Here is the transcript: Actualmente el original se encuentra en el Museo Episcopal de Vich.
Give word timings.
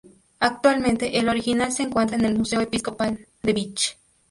Actualmente 0.39 1.19
el 1.19 1.29
original 1.29 1.71
se 1.71 1.83
encuentra 1.83 2.17
en 2.17 2.25
el 2.25 2.33
Museo 2.35 2.59
Episcopal 2.61 3.27
de 3.43 3.53
Vich. 3.53 3.97